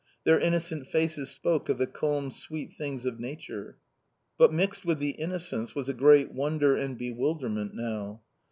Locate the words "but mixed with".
4.35-4.97